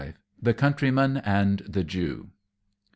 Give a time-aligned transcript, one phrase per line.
[0.43, 2.31] _The Countryman and the Jew.